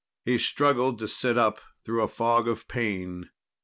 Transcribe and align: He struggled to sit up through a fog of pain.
He 0.25 0.39
struggled 0.39 0.97
to 0.97 1.07
sit 1.07 1.37
up 1.37 1.61
through 1.85 2.01
a 2.01 2.07
fog 2.07 2.47
of 2.47 2.67
pain. 2.67 3.29